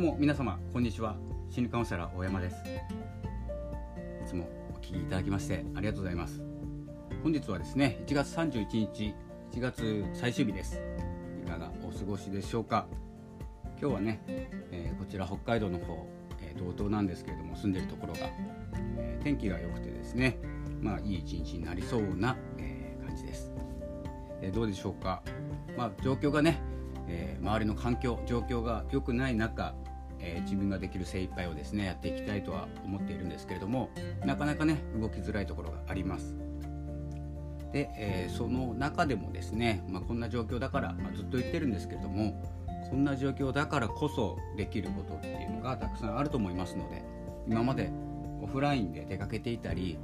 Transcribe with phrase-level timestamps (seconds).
[0.00, 1.14] どうも皆様こんにちは。
[1.50, 2.56] 心理カウンセラー大山です。
[2.56, 6.40] いつもお聞きいただきましてありがとうございます。
[7.22, 9.14] 本日はですね1月31日
[9.52, 10.80] 1月最終日です。
[11.44, 12.86] いかがお過ごしでしょうか。
[13.78, 16.08] 今日はね、えー、こちら北海道の方、
[16.40, 18.20] えー、道東なんですけれども住んでるところが、
[18.96, 20.38] えー、天気が良くてですね
[20.80, 23.52] まあいい一日になりそうな、え感じです、
[24.40, 25.22] えどうでしょうか。
[25.76, 26.62] まあ状況がね
[27.10, 29.74] えー、周りの環境状況が良くない中、
[30.22, 33.90] えー、自分ができる精一杯をですねやっていきたいとは思っているんですけれども
[34.24, 36.36] なかなかね動きづらいところがあります。
[37.72, 42.42] で、えー、その中でもですね、まあ、こんな状況だから、まあ、ずっと言ってるんですけれども
[42.90, 47.04] こんな状況だからこそできることっていうのがたくさんあると思いますので
[47.46, 47.92] 今まで
[48.42, 49.98] オフラインで出かけていたり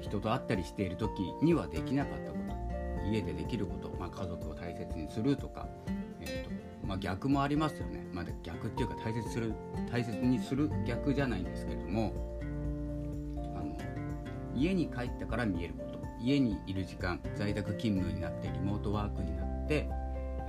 [0.00, 1.10] 人と会ったりしている時
[1.42, 5.66] にはできなかったこと家でできること、まあ、家族を大切にするとか
[6.22, 9.54] えーとまあ、逆もありますよね、まあ、逆っていうか大切する
[9.90, 12.12] 大切にする逆じゃないんですけれども
[13.54, 13.76] あの
[14.54, 15.90] 家に帰ったから見えること
[16.20, 19.88] 家にいる時間在宅勤務になってリモートワークになって、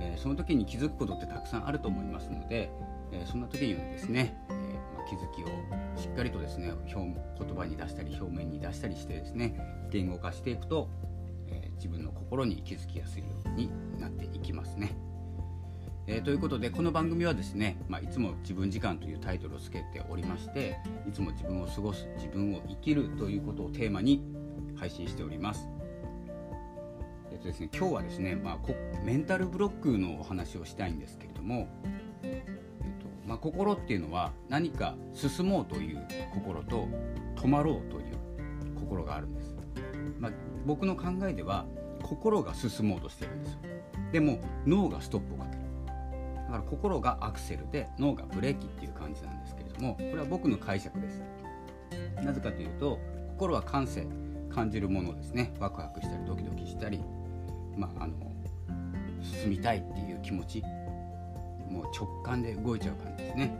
[0.00, 2.70] えー、その時に気づくことってたくさんあると思いますので、
[3.12, 4.56] えー、そんな時にはですね、えー、
[4.94, 9.56] まあ、気づきをしっかりとですね表言葉に出したり表面に出したりしてですね
[9.90, 10.88] 言語化していくと、
[11.48, 14.96] え自分の心に気づきやすいようになっていきますね。
[16.12, 20.76] えー、ということでこの番組はですね、まあ、いつも自分時間というタイトルをつけておりまして
[21.08, 24.22] いつも自分を過ごす自分を生きるということをテーマに
[24.76, 25.66] 配信しております。
[27.30, 28.58] えっ、ー、とですね、今日はですね、まあ、
[29.02, 31.66] メンタルブロックのお話をしたいんですけれども、
[32.22, 36.88] えーとまあ、心っていうのは何か進もうという心と
[37.36, 38.18] 止まろうという
[38.78, 39.56] 心があるんです。
[40.20, 40.32] まあ、
[40.66, 41.64] 僕の考えでは
[42.02, 43.60] 心が進もうとしてるんですよ。
[44.12, 45.61] でも脳がストップをかける。
[46.52, 51.22] だから心がアクセルで脳がブレーキっていう感じなんですけれどもこれは僕の解釈です。
[52.22, 52.98] なぜかというと
[53.30, 54.06] 心は感性
[54.54, 55.54] 感じるものですね。
[55.58, 57.00] ワクワクしたりドキドキしたり、
[57.74, 58.14] まあ、あの
[59.22, 60.62] 進みたいっていう気持ち
[61.70, 63.58] もう直感で動いちゃう感じですね。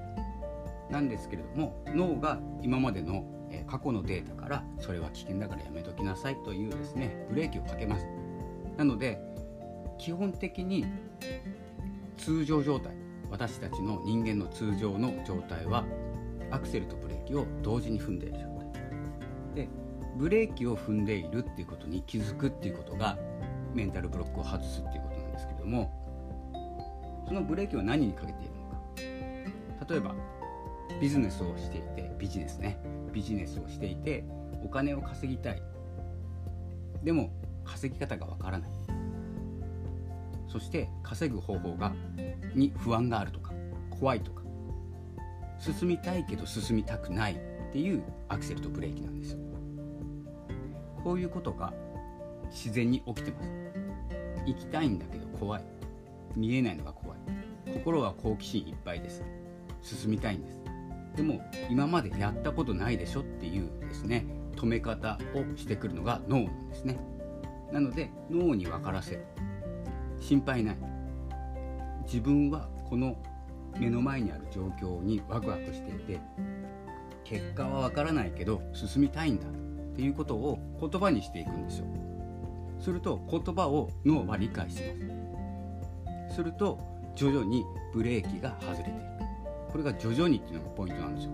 [0.90, 3.24] なんですけれども脳が今までの
[3.66, 8.06] 過去のデータからそれは危険だからやめときなさいというですねブレーキをかけます。
[8.76, 9.18] なので
[9.98, 10.84] 基本的に
[12.24, 12.94] 通常状態
[13.32, 15.84] 私たちの人間の通常の状態は
[16.52, 19.56] アクセルとブレーキを同時に踏んでいる状態。
[19.56, 19.68] で
[20.16, 23.18] ブレーキを踏んでいるっていうことに気づくっていうことが
[23.74, 25.90] メンタルブロックを外すっていうことなんですけれども
[27.26, 29.92] そのブレーキは何にかけているのか。
[29.92, 30.14] 例えば
[31.00, 32.78] ビジネスをしていてビジネスね。
[33.12, 34.24] ビジネスをしていて
[34.64, 35.62] お金を稼ぎたい。
[37.02, 37.32] でも
[37.64, 38.81] 稼ぎ方がわからない。
[40.52, 41.94] そして稼ぐ方法が
[42.54, 43.54] に不安があるとか
[43.90, 44.42] 怖いとか
[45.58, 49.38] 進みたいけど進みたくないっていうアクセルとブレーキなんですよ。
[51.02, 51.72] こういうことが
[52.50, 53.50] 自然に起きてます。
[54.44, 55.64] 行きたいんだけど怖い。
[56.36, 57.18] 見えないのが怖い。
[57.72, 59.22] 心は好奇心いっぱいです。
[59.80, 60.60] 進みたいんです。
[61.16, 61.40] でも
[61.70, 64.26] 今までやったことないでしょっていうですね
[64.56, 66.98] 止め方をしてくるのが脳なんですね。
[67.72, 69.24] なので脳に分からせる。
[70.22, 70.76] 心配ない。
[72.04, 73.16] 自分はこの
[73.78, 76.20] 目の前にある状況にワクワクしていて
[77.24, 79.50] 結果はわからないけど進みたいんだっ
[79.96, 81.86] ていうことを言葉にしていくんですよ。
[82.78, 86.36] すると言葉を脳は理解します。
[86.36, 86.78] すると
[87.14, 89.72] 徐々にブレーキが外れていく。
[89.72, 91.30] これが徐々にっていうのがポイントなんですよ。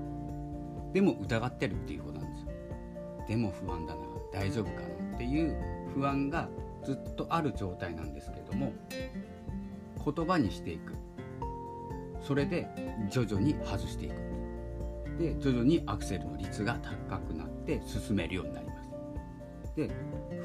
[0.92, 2.48] でも疑ってるっていうことなんですよ。
[3.26, 4.00] でも不安だな。
[4.32, 5.56] 大丈夫かなっていう
[5.94, 6.48] 不安が
[6.84, 8.72] ずっとある状態なんですけども
[10.04, 10.94] 言葉にしていく。
[12.20, 12.66] それで
[13.10, 14.14] 徐々に外していく。
[15.18, 16.78] で徐々にアクセルの率が
[17.08, 18.88] 高くなって進めるようになります。
[19.76, 19.90] で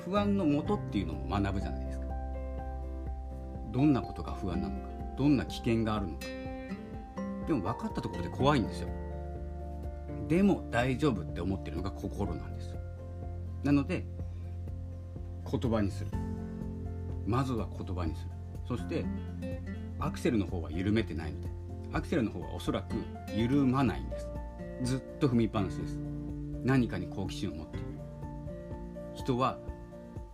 [0.04, 2.06] 不安のもとっていうのも学ぶじゃないですか。
[3.72, 4.88] どんなことが不安なのか
[5.18, 6.26] どんな危険があるのか。
[7.48, 8.90] でも分かったところで怖いんですよ。
[10.28, 12.76] でも大丈夫って思ってるのが心なんです。
[13.64, 14.06] なので
[15.60, 16.12] 言葉にする。
[17.28, 18.32] まずは言葉にする。
[18.68, 19.06] そして
[20.00, 21.50] アクセルの方は緩めてないので
[21.92, 22.96] アクセルの方はおそらく
[23.36, 24.28] 緩まないんです。
[24.82, 25.98] ずっと踏みっぱなしです。
[26.64, 27.86] 何かに好奇心を持っている。
[29.16, 29.60] 人は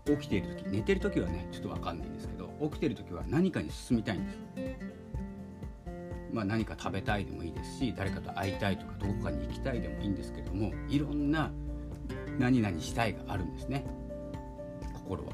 [0.06, 4.38] 起きている時寝てる時はねちょっと分かんないんですけど起きてる時は何かに進みたいんです。
[6.31, 11.51] まあ何か食べたいでもいいですし誰かと会いたいとかどこかに行きたいでもいいんですけどもいろんな
[12.38, 13.86] 何々したいがあるんですね。
[15.09, 15.33] 心は。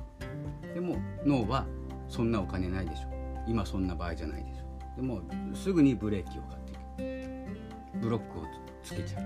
[0.74, 0.96] でも
[1.26, 1.66] 脳は
[2.08, 3.10] そんなお金ないでしょ。
[3.46, 4.96] 今そんな場合じゃないでしょ。
[4.96, 5.22] でも
[5.54, 6.76] すぐにブレーキをかってい
[7.98, 8.00] く。
[8.00, 8.44] ブロックを
[8.82, 9.24] つけちゃう。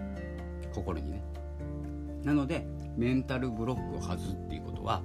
[0.73, 1.23] 心にね。
[2.23, 2.65] なので
[2.97, 5.01] メンタルブロックを外すっていうことは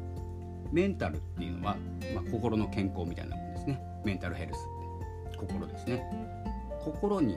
[0.73, 1.77] メンタルっていうのは、
[2.15, 3.81] まあ、心の健康みたいなもんですね。
[4.05, 4.59] メンタルヘルス
[5.29, 5.39] って。
[5.39, 6.05] 心ですね。
[6.81, 7.37] 心に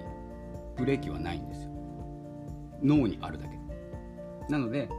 [0.78, 1.72] ブレーキはないんですよ。
[2.82, 3.58] 脳にあるだけ。
[4.50, 4.90] なので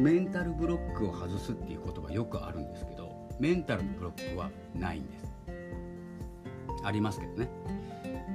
[0.00, 5.32] メンタルブロックを外すっていうことはよくあるんですけどメンタルのブロックはないんです。
[6.84, 7.48] ありますけどね。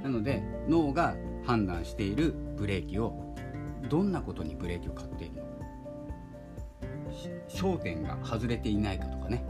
[0.02, 3.34] なので脳が判断しているブレーキを
[3.88, 5.48] どんなことにブレーキをかっているのか。
[7.48, 9.44] 焦点が外れていないかとかね。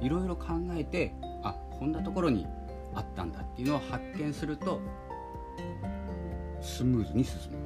[0.00, 2.46] いろいろ考えてあこんなところに
[2.94, 4.80] あったんだっていうのを発見すると
[6.60, 7.63] スムーズに進み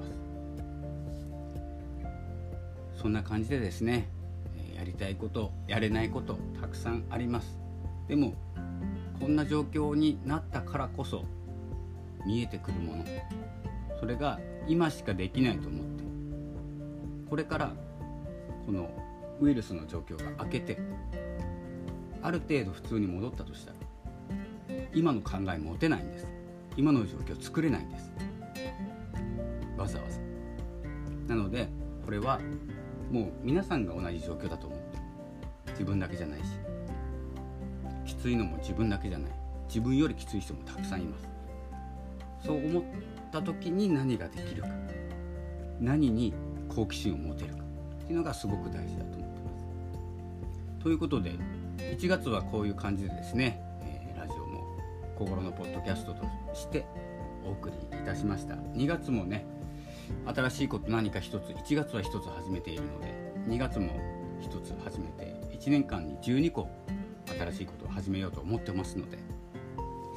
[3.00, 4.08] そんな感じでですね
[4.76, 7.58] やりたいことやれないことたくさんあります。
[8.08, 8.34] でも
[9.20, 11.24] こんな状況になったからこそ
[12.26, 13.04] 見えてくるもの
[14.00, 16.04] それが今しかできないと思って
[17.28, 17.72] これから
[18.66, 18.90] この
[19.40, 20.78] ウイルスの状況が明けて
[22.22, 23.78] ある程度普通に戻ったとしたら
[24.94, 26.26] 今の考え持てないんです。
[26.76, 28.12] 今の状況作れないんです。
[29.76, 30.20] わざわざ。
[31.34, 31.68] なので
[32.04, 32.40] これは
[33.10, 34.98] もう皆さんが同じ状況だと思って
[35.70, 36.44] 自分だけじゃないし。
[38.08, 39.30] きついのも自分だけじゃない。
[39.68, 41.28] 自分よりきつい人もたくさんいます。
[42.46, 42.82] そう思っ
[43.30, 44.68] た時に何ができるか。
[45.78, 46.32] 何に
[46.68, 47.62] 好奇心を持てるか。
[48.02, 50.82] っていうのがすごく大事だと思ってます。
[50.82, 51.32] ということで
[51.76, 54.64] 1月はこういう感じでですね、えー、ラジオも
[55.18, 56.86] 心のポッドキャストとして
[57.46, 58.54] お送りいたしました。
[58.54, 59.44] 2月もね
[60.26, 63.14] 新しいこと何か一つ1月は一つ始めているので
[63.48, 63.90] 2月も
[64.40, 66.68] 一つ始めて1年間に12個
[67.26, 69.18] 新しいことを始めようと思ってますので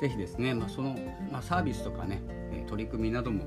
[0.01, 0.97] 是非ですね、まあ、その、
[1.31, 2.21] まあ、サービスとかね
[2.67, 3.43] 取り組みなども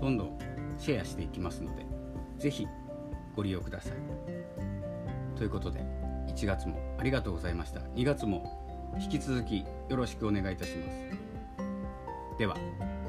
[0.00, 0.38] どんどん
[0.78, 1.86] シェアしていきますので
[2.38, 2.66] 是非
[3.34, 3.92] ご利用ください。
[5.36, 5.80] ということで
[6.28, 7.80] 1月もありがとうございました。
[7.80, 12.38] 2月も引き続きよろしくお願いいたします。
[12.38, 12.56] では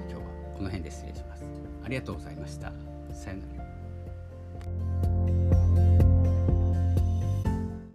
[0.07, 0.21] 今日は
[0.55, 1.58] この辺で失礼します。
[1.89, 2.71] りがとうございました。
[3.11, 3.58] さよなら。